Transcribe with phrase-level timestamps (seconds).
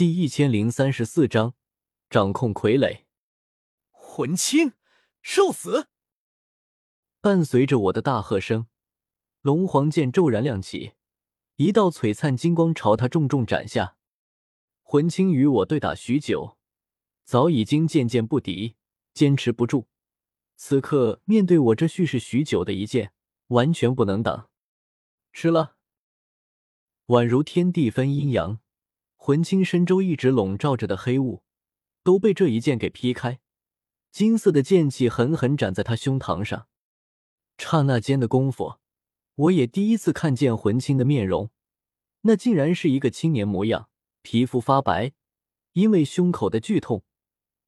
[0.00, 1.52] 第一千零三十四章，
[2.08, 3.02] 掌控傀儡。
[3.90, 4.72] 魂青，
[5.20, 5.88] 受死！
[7.20, 8.66] 伴随着我的大喝声，
[9.42, 10.94] 龙皇剑骤然亮起，
[11.56, 13.98] 一道璀璨金光朝他重重斩下。
[14.80, 16.56] 魂青与我对打许久，
[17.24, 18.76] 早已经渐渐不敌，
[19.12, 19.86] 坚持不住。
[20.56, 23.12] 此刻面对我这蓄势许久的一剑，
[23.48, 24.48] 完全不能挡。
[25.34, 25.76] 吃了，
[27.08, 28.60] 宛如天地分阴阳。
[29.22, 31.42] 魂青身周一直笼罩着的黑雾，
[32.02, 33.38] 都被这一剑给劈开，
[34.10, 36.66] 金色的剑气狠狠斩在他胸膛上。
[37.58, 38.76] 刹那间的功夫，
[39.34, 41.50] 我也第一次看见魂青的面容，
[42.22, 43.90] 那竟然是一个青年模样，
[44.22, 45.12] 皮肤发白，
[45.74, 47.04] 因为胸口的剧痛，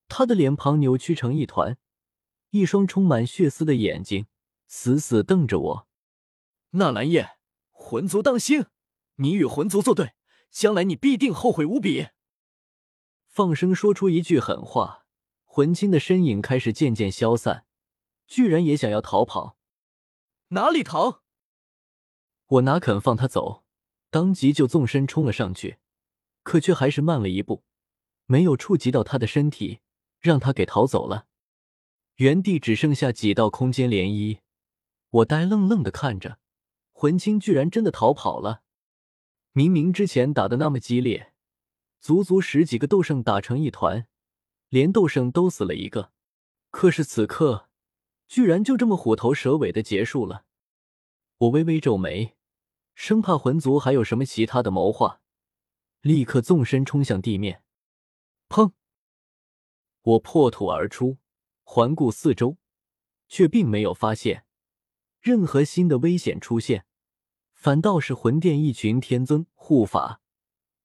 [0.08, 1.76] 他的脸庞扭曲成一团，
[2.48, 4.24] 一双充满血丝的眼睛
[4.66, 5.88] 死死瞪着我。
[6.70, 7.32] 纳兰叶，
[7.70, 8.64] 魂族当心，
[9.16, 10.14] 你与魂族作对。
[10.52, 12.08] 将来你必定后悔无比。
[13.26, 15.06] 放声说出一句狠话，
[15.44, 17.64] 魂青的身影开始渐渐消散，
[18.26, 19.56] 居然也想要逃跑。
[20.48, 21.22] 哪里逃？
[22.46, 23.64] 我哪肯放他走，
[24.10, 25.78] 当即就纵身冲了上去，
[26.42, 27.64] 可却还是慢了一步，
[28.26, 29.80] 没有触及到他的身体，
[30.20, 31.26] 让他给逃走了。
[32.16, 34.40] 原地只剩下几道空间涟漪，
[35.08, 36.38] 我呆愣愣的看着，
[36.92, 38.62] 魂青居然真的逃跑了。
[39.54, 41.34] 明明之前打的那么激烈，
[42.00, 44.06] 足足十几个斗圣打成一团，
[44.70, 46.10] 连斗圣都死了一个，
[46.70, 47.68] 可是此刻
[48.26, 50.46] 居然就这么虎头蛇尾的结束了。
[51.36, 52.34] 我微微皱眉，
[52.94, 55.20] 生怕魂族还有什么其他的谋划，
[56.00, 57.62] 立刻纵身冲向地面。
[58.48, 58.72] 砰！
[60.00, 61.18] 我破土而出，
[61.62, 62.56] 环顾四周，
[63.28, 64.46] 却并没有发现
[65.20, 66.86] 任何新的危险出现。
[67.62, 70.20] 反倒是魂殿一群天尊护法，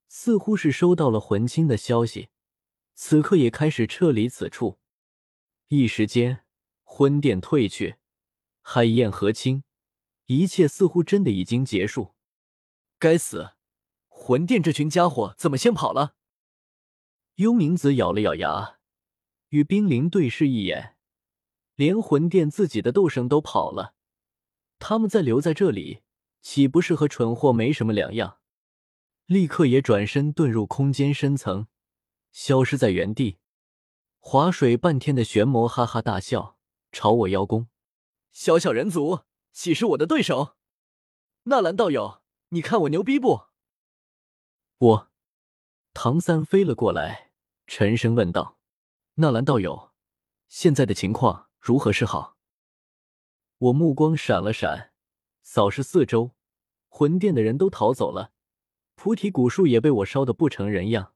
[0.09, 2.29] 似乎是收到了魂青的消息，
[2.93, 4.77] 此刻也开始撤离此处。
[5.69, 6.45] 一时间，
[6.83, 7.95] 魂殿退去，
[8.61, 9.63] 海燕和清，
[10.27, 12.13] 一切似乎真的已经结束。
[12.99, 13.53] 该死，
[14.07, 16.13] 魂殿这群家伙怎么先跑了？
[17.37, 18.77] 幽冥子咬了咬牙，
[19.49, 20.95] 与冰灵对视一眼，
[21.73, 23.95] 连魂殿自己的斗圣都跑了，
[24.77, 26.03] 他们再留在这里。
[26.49, 28.39] 岂不是和蠢货没什么两样？
[29.25, 31.67] 立刻也转身遁入空间深层，
[32.31, 33.39] 消失在原地。
[34.19, 36.57] 划水半天的玄魔哈哈大笑，
[36.89, 37.67] 朝我邀功
[38.31, 40.55] ：“小小人族，岂是我的对手？
[41.43, 43.47] 纳兰道友，你看我牛逼不？”
[44.79, 45.11] 我，
[45.93, 47.31] 唐三飞了过来，
[47.67, 48.57] 沉声问道
[49.19, 49.91] ：“纳兰道友，
[50.47, 52.37] 现在的情况如何是好？”
[53.59, 54.93] 我目光闪了闪，
[55.43, 56.36] 扫视四周。
[56.97, 58.31] 魂殿的人都逃走了，
[58.95, 61.13] 菩提古树也被我烧得不成人样。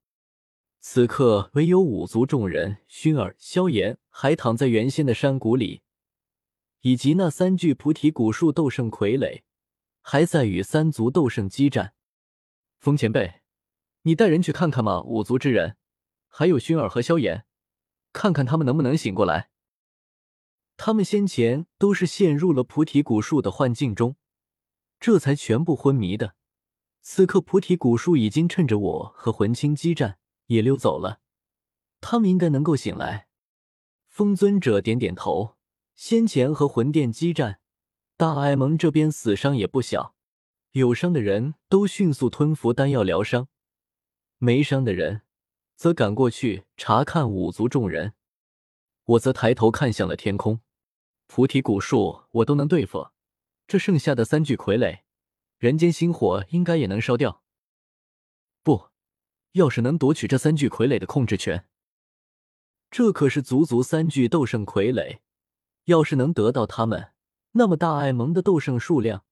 [0.80, 5.81] 此刻唯有五族众人熏儿、萧炎还躺在原先的山谷里，
[6.81, 9.41] 以及那三具菩提古树斗圣傀儡
[10.03, 11.96] 还在与三族斗圣激战。
[12.78, 13.41] 风前辈，
[14.03, 15.78] 你带人去看看嘛，五族之人，
[16.28, 17.47] 还有熏儿和萧炎，
[18.14, 19.50] 看看他们能不能醒过来。
[20.78, 24.16] 他们先前都是陷入了菩提古树的幻境中。
[25.02, 26.36] 这才全部昏迷的。
[27.02, 31.20] 此刻菩提古树已经趁着我和魂青激战也溜走了，
[32.00, 33.28] 他们应该能够醒来。
[34.08, 35.58] 风尊者点点头。
[35.94, 37.60] 先前和魂殿激战，
[38.18, 40.16] 大艾蒙这边死伤也不小，
[40.72, 43.48] 有伤的人都迅速吞服丹药疗伤，
[44.38, 45.22] 没伤的人
[45.76, 48.14] 则赶过去查看五族众人。
[49.04, 50.62] 我则抬头看向了天空，
[51.28, 53.10] 菩提古树我都能对付。
[53.72, 55.00] 这剩下的三具傀儡，
[55.58, 57.42] 人间星火应该也能烧掉。
[58.64, 58.90] 不，
[59.54, 61.66] 要是能夺取这三具傀儡的控制权，
[62.90, 65.20] 这可是足足三具斗圣傀儡。
[65.86, 67.14] 要是能得到他们，
[67.54, 69.24] 那么大爱盟的斗圣数量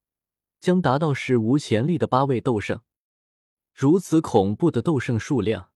[0.61, 2.79] 将达到史无前例的八位斗圣。
[3.73, 5.71] 如此恐怖的斗圣数量，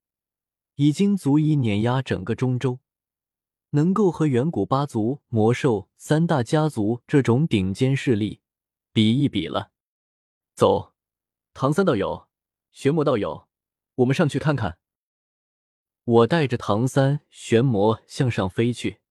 [0.75, 2.79] 已经足以碾压整个中州。
[3.71, 8.39] 能够和远古八族、魔兽三大家族这种顶尖势力。
[8.93, 9.71] 比一比了，
[10.53, 10.93] 走，
[11.55, 12.27] 唐三道友、
[12.71, 13.47] 玄魔道友，
[13.95, 14.77] 我们上去看看。
[16.03, 19.01] 我带着唐三、玄魔向上飞去。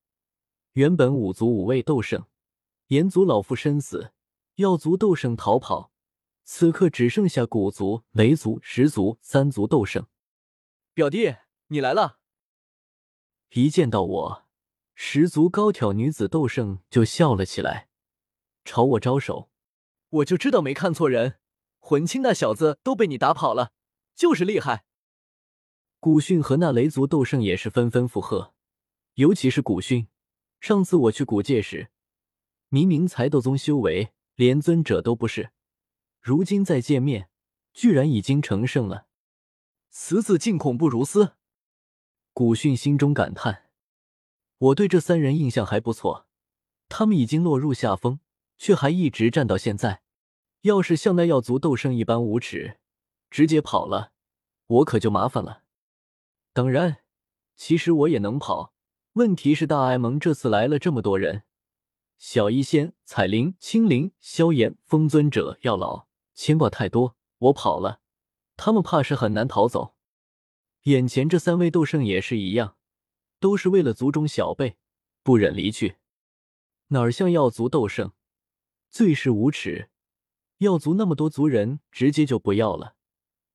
[0.74, 2.28] 原本五族五位斗圣，
[2.86, 4.12] 炎族老妇身死，
[4.54, 5.92] 药族斗圣逃跑，
[6.44, 10.06] 此刻只剩下古族、雷族、石族三族斗圣。
[10.94, 11.34] 表弟，
[11.66, 12.20] 你来了！
[13.50, 14.46] 一见到我，
[14.94, 17.88] 十族高挑女子斗圣就笑了起来，
[18.64, 19.48] 朝我招手。
[20.12, 21.38] 我就知道没看错人，
[21.78, 23.72] 魂青那小子都被你打跑了，
[24.14, 24.84] 就是厉害。
[26.00, 28.52] 古训和那雷族斗圣也是纷纷附和，
[29.14, 30.08] 尤其是古训。
[30.60, 31.90] 上次我去古界时，
[32.68, 35.50] 明明才斗宗修为，连尊者都不是，
[36.20, 37.30] 如今再见面，
[37.72, 39.06] 居然已经成圣了。
[39.88, 41.36] 此子竟恐不如斯。
[42.34, 43.70] 古训心中感叹：
[44.58, 46.26] 我对这三人印象还不错，
[46.90, 48.20] 他们已经落入下风，
[48.62, 50.02] 却还一直战到现在。
[50.60, 52.78] 要是像那药族斗圣一般无耻，
[53.28, 54.12] 直接跑了，
[54.68, 55.64] 我可就麻烦了。
[56.52, 56.98] 当然，
[57.56, 58.72] 其实我也能跑。
[59.14, 61.42] 问题是大艾蒙这次来了这么多人，
[62.18, 67.98] 小医仙、彩铃、青灵、萧炎、风尊者、药老，牵挂太多，我跑了，
[68.56, 69.96] 他们怕是很难逃走。
[70.82, 72.76] 眼前这三位斗圣也是一样，
[73.40, 74.76] 都是为了族中小辈，
[75.24, 75.96] 不忍离去。
[76.88, 78.12] 哪儿像药族斗圣，
[78.92, 79.88] 最是无耻！
[80.58, 82.94] 药族那么多族人，直接就不要了，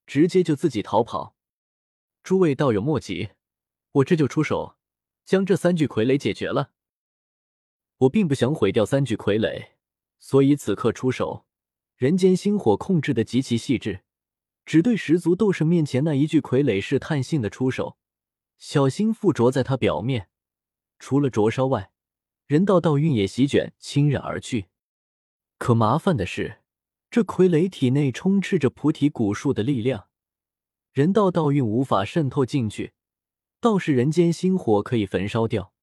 [0.07, 1.35] 直接就自己逃跑。
[2.23, 3.29] 诸位道友莫急，
[3.91, 4.77] 我这就出手，
[5.25, 6.71] 将这三具傀儡解决了。
[7.97, 9.73] 我并不想毁掉三具傀儡，
[10.17, 11.45] 所以此刻出手。
[11.97, 14.01] 人间星火控制的极其细致，
[14.65, 17.99] 只对十足斗圣面前那一具傀儡试探性的出手，
[18.57, 20.29] 小心附着在他表面。
[20.97, 21.91] 除了灼烧外，
[22.47, 24.69] 人道道运也席卷侵染而去。
[25.57, 26.61] 可麻烦的是，
[27.09, 30.07] 这傀儡体内充斥着菩提古树的力量。
[30.91, 32.93] 人道道运无法渗透进去，
[33.59, 35.73] 倒是人间星火可以焚烧掉。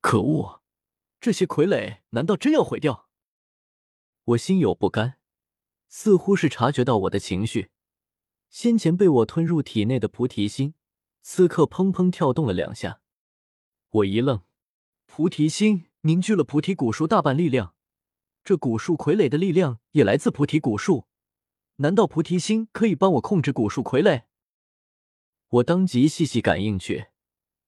[0.00, 0.62] 可恶，
[1.20, 3.08] 这些傀儡难道真要毁掉？
[4.24, 5.18] 我心有不甘，
[5.88, 7.70] 似乎是察觉到我的情绪。
[8.48, 10.74] 先前被我吞入体内的菩提心，
[11.22, 13.00] 此刻砰砰跳动了两下。
[13.90, 14.42] 我一愣，
[15.06, 17.74] 菩提心凝聚了菩提古树大半力量，
[18.42, 21.06] 这古树傀儡的力量也来自菩提古树。
[21.76, 24.24] 难道菩提心可以帮我控制古树傀儡？
[25.48, 27.06] 我当即细细感应去，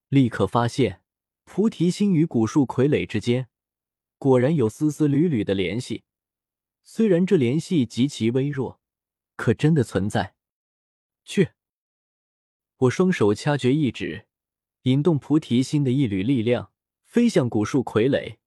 [0.08, 1.02] 立刻发现
[1.44, 3.48] 菩提心与古树傀儡之间
[4.19, 6.04] 果然有丝丝缕缕的联系。
[6.82, 8.80] 虽然这联系极其微弱，
[9.36, 10.34] 可真的存在。
[11.24, 11.50] 去！
[12.76, 14.26] 我双手掐诀一指，
[14.82, 16.72] 引动菩提心的一缕力量，
[17.04, 18.38] 飞向古树傀儡。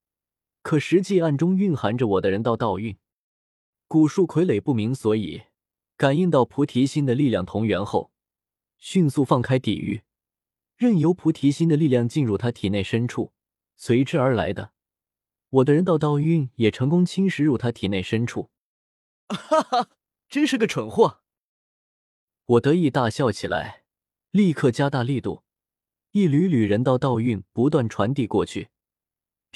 [0.65, 2.97] 可实际暗中蕴含着我的人道道运。
[3.87, 5.43] 古树傀儡不明所以，
[5.95, 8.11] 感应到菩提心的力量同源后。
[8.79, 10.01] 迅速放开抵御，
[10.75, 13.31] 任由菩提心的力量进入他体内深处。
[13.77, 14.71] 随之而来的，
[15.49, 18.49] 我的人道道运也成功侵蚀入他体内深处。
[19.27, 19.89] 哈哈，
[20.27, 21.21] 真是个蠢货！
[22.57, 23.83] 我得意大笑起来，
[24.31, 25.43] 立刻加大力度，
[26.09, 28.69] 一缕缕人道道运不断传递过去。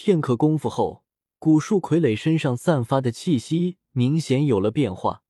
[0.01, 1.04] 片刻功夫后，
[1.40, 5.24] 古树傀儡身上散发的气息明显有了变化。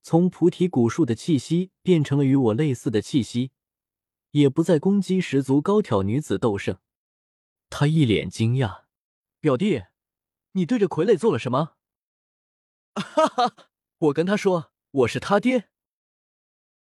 [0.00, 3.50] 从菩提古树的气息变成了与我类似的气息，
[4.30, 6.78] 也不再攻击十足高挑女子斗圣。
[7.68, 8.84] 他一脸惊讶
[9.40, 9.82] ：“表弟，
[10.52, 11.74] 你对着傀儡做了什么？”
[12.96, 13.54] 哈哈，
[13.98, 15.68] 我跟他说我是他爹。